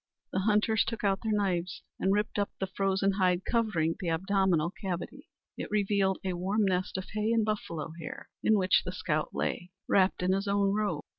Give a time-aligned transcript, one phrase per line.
[0.31, 4.71] The hunters took out their knives and ripped up the frozen hide covering the abdominal
[4.71, 5.29] cavity.
[5.59, 9.69] It revealed a warm nest of hay and buffalo hair in which the scout lay,
[9.87, 11.03] wrapped in his own robe!